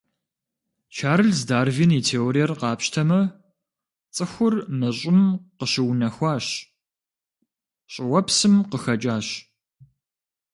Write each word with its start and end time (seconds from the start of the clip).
Дарвин 0.99 1.31
Чарльз 1.35 1.39
и 1.97 2.01
теориер 2.07 2.51
къапщтэмэ, 2.59 3.21
цӏыхур 4.15 4.53
мы 4.79 4.89
Щӏым 4.97 5.19
къыщыунэхуащ, 5.57 6.45
щӏыуэпсым 7.91 8.53
къыхэкӏащ. 8.69 9.27